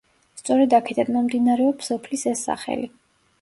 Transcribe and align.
სწორედ 0.39 0.71
აქედან 0.77 1.11
მომდინარეობს 1.17 1.93
სოფლის 1.93 2.25
ეს 2.33 2.43
სახელი. 2.49 2.91